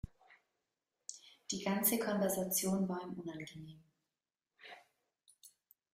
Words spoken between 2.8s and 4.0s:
war ihm unangenehm.